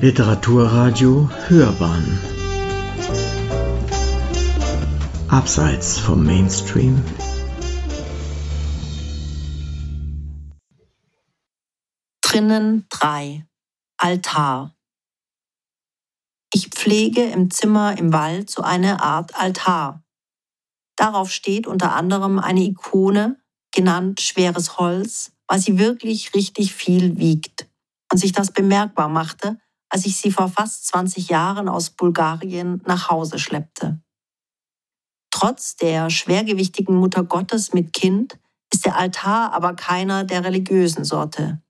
[0.00, 2.20] Literaturradio Hörbahn.
[5.26, 7.02] Abseits vom Mainstream.
[12.22, 13.44] Drinnen 3
[13.96, 14.76] Altar.
[16.54, 20.04] Ich pflege im Zimmer im Wald so eine Art Altar.
[20.94, 23.42] Darauf steht unter anderem eine Ikone,
[23.74, 27.66] genannt schweres Holz, weil sie wirklich richtig viel wiegt
[28.12, 29.58] und sich das bemerkbar machte,
[29.90, 34.00] als ich sie vor fast 20 Jahren aus Bulgarien nach Hause schleppte.
[35.30, 38.38] Trotz der schwergewichtigen Mutter Gottes mit Kind
[38.72, 41.62] ist der Altar aber keiner der religiösen Sorte.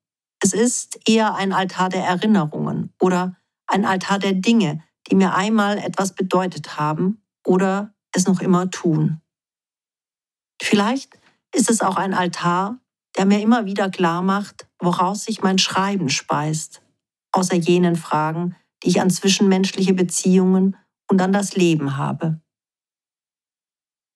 [0.43, 3.37] Es ist eher ein Altar der Erinnerungen oder
[3.67, 9.21] ein Altar der Dinge, die mir einmal etwas bedeutet haben oder es noch immer tun.
[10.61, 11.19] Vielleicht
[11.55, 12.79] ist es auch ein Altar,
[13.17, 16.83] der mir immer wieder klar macht, woraus sich mein Schreiben speist,
[17.39, 20.77] außer jenen Fragen, die ich an zwischenmenschliche Beziehungen
[21.09, 22.41] und an das Leben habe.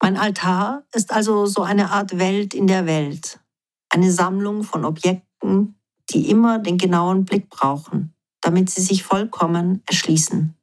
[0.02, 3.40] Mein Altar ist also so eine Art Welt in der Welt,
[3.88, 5.76] eine Sammlung von Objekten,
[6.10, 10.56] die immer den genauen Blick brauchen, damit sie sich vollkommen erschließen.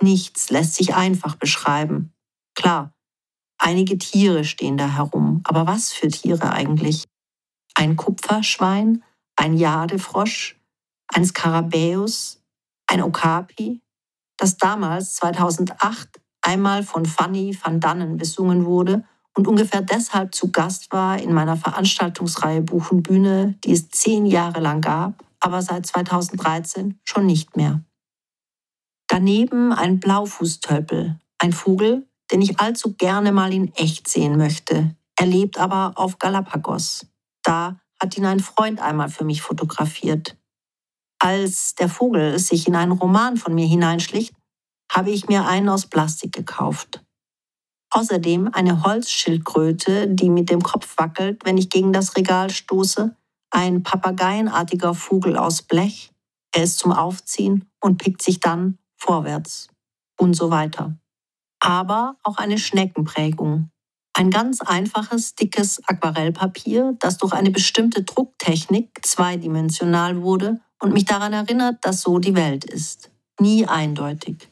[0.00, 2.14] Nichts lässt sich einfach beschreiben.
[2.54, 2.94] Klar,
[3.58, 7.04] einige Tiere stehen da herum, aber was für Tiere eigentlich?
[7.74, 9.04] Ein Kupferschwein,
[9.36, 10.56] ein Jadefrosch,
[11.14, 12.42] ein Skarabäus,
[12.86, 13.80] ein Okapi,
[14.36, 19.04] das damals 2008 einmal von Fanny van Dannen besungen wurde
[19.36, 24.26] und ungefähr deshalb zu Gast war in meiner Veranstaltungsreihe Buch und Bühne, die es zehn
[24.26, 27.82] Jahre lang gab, aber seit 2013 schon nicht mehr.
[29.08, 34.96] Daneben ein Blaufußtölpel, ein Vogel, den ich allzu gerne mal in echt sehen möchte.
[35.16, 37.06] Er lebt aber auf Galapagos.
[37.42, 40.36] Da hat ihn ein Freund einmal für mich fotografiert.
[41.18, 44.34] Als der Vogel sich in einen Roman von mir hineinschlicht,
[44.92, 47.02] habe ich mir einen aus Plastik gekauft.
[47.90, 53.16] Außerdem eine Holzschildkröte, die mit dem Kopf wackelt, wenn ich gegen das Regal stoße,
[53.50, 56.12] ein papageienartiger Vogel aus Blech,
[56.54, 59.68] er ist zum Aufziehen und pickt sich dann vorwärts
[60.18, 60.96] und so weiter.
[61.60, 63.70] Aber auch eine Schneckenprägung.
[64.14, 71.32] Ein ganz einfaches, dickes Aquarellpapier, das durch eine bestimmte Drucktechnik zweidimensional wurde und mich daran
[71.32, 73.10] erinnert, dass so die Welt ist.
[73.40, 74.48] Nie eindeutig.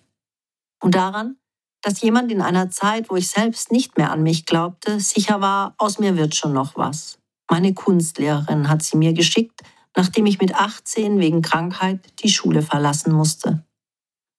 [0.82, 1.36] Und daran,
[1.82, 5.74] dass jemand in einer Zeit, wo ich selbst nicht mehr an mich glaubte, sicher war,
[5.78, 7.18] aus mir wird schon noch was.
[7.50, 9.62] Meine Kunstlehrerin hat sie mir geschickt,
[9.96, 13.64] nachdem ich mit 18 wegen Krankheit die Schule verlassen musste.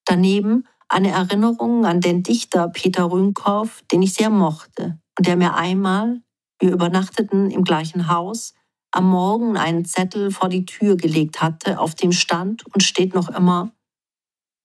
[0.05, 5.55] Daneben eine Erinnerung an den Dichter Peter Rühnkauf, den ich sehr mochte und der mir
[5.55, 6.21] einmal,
[6.59, 8.53] wir übernachteten im gleichen Haus,
[8.95, 13.29] am Morgen einen Zettel vor die Tür gelegt hatte, auf dem stand und steht noch
[13.29, 13.71] immer,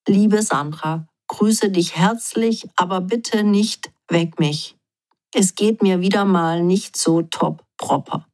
[0.09, 4.77] Liebe Sandra, grüße dich herzlich, aber bitte nicht weg mich.
[5.35, 8.27] Es geht mir wieder mal nicht so top proper.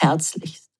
[0.00, 0.70] Herzlichst.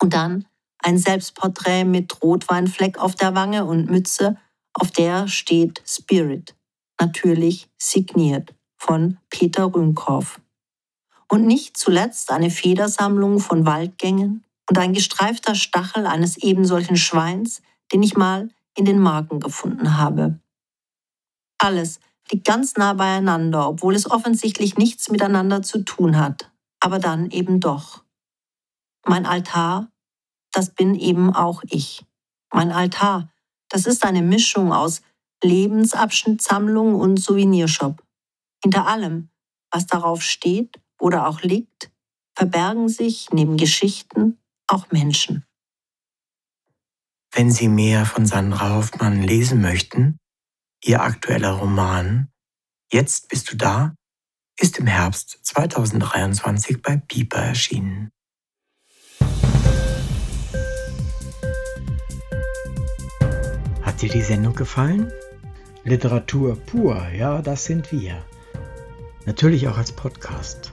[0.00, 0.46] Und dann
[0.78, 4.36] ein Selbstporträt mit Rotweinfleck auf der Wange und Mütze,
[4.72, 6.56] auf der steht Spirit,
[7.00, 10.40] natürlich signiert von Peter Rühnkow
[11.28, 17.62] und nicht zuletzt eine Federsammlung von Waldgängen und ein gestreifter Stachel eines ebensolchen Schweins,
[17.92, 20.38] den ich mal in den Marken gefunden habe.
[21.58, 22.00] Alles
[22.30, 26.50] liegt ganz nah beieinander, obwohl es offensichtlich nichts miteinander zu tun hat,
[26.80, 28.04] aber dann eben doch.
[29.06, 29.90] Mein Altar,
[30.52, 32.04] das bin eben auch ich.
[32.52, 33.30] Mein Altar,
[33.68, 35.02] das ist eine Mischung aus
[35.42, 38.02] Lebensabschnittssammlung und Souvenirshop.
[38.62, 39.30] Hinter allem,
[39.70, 41.90] was darauf steht, oder auch liegt,
[42.34, 45.44] verbergen sich neben Geschichten auch Menschen.
[47.32, 50.18] Wenn Sie mehr von Sandra Hoffmann lesen möchten,
[50.82, 52.28] Ihr aktueller Roman
[52.90, 53.94] Jetzt bist du da
[54.58, 58.10] ist im Herbst 2023 bei Piper erschienen.
[63.82, 65.12] Hat dir die Sendung gefallen?
[65.84, 68.24] Literatur pur, ja, das sind wir.
[69.26, 70.72] Natürlich auch als Podcast.